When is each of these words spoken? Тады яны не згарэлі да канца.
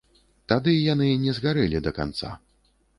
Тады 0.53 0.73
яны 0.93 1.11
не 1.27 1.37
згарэлі 1.39 1.85
да 1.87 1.91
канца. 2.03 2.37